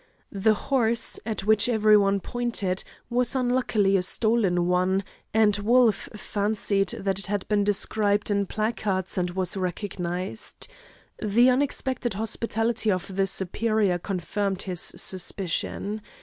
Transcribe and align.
The 0.31 0.55
horse, 0.55 1.19
at 1.27 1.43
which 1.45 1.69
every 1.69 1.95
one 1.95 2.21
pointed, 2.21 2.83
was 3.11 3.35
unluckily 3.35 3.95
a 3.95 4.01
stolen 4.01 4.65
one, 4.65 5.03
and 5.31 5.55
Wolf 5.57 6.09
fancied 6.15 6.89
that 6.97 7.19
it 7.19 7.27
had 7.27 7.47
been 7.47 7.63
described 7.63 8.31
in 8.31 8.47
placards 8.47 9.15
and 9.19 9.29
was 9.29 9.55
recognised. 9.55 10.67
The 11.21 11.51
unexpected 11.51 12.15
hospitality 12.15 12.89
of 12.91 13.15
the 13.15 13.27
superior 13.27 13.99
confirmed 13.99 14.63
his 14.63 14.79
suspicion. 14.81 16.01